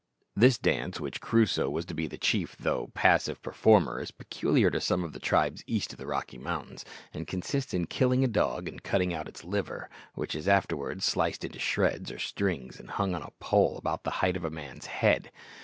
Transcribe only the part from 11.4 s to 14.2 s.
into shreds or strings and hung on a pole about the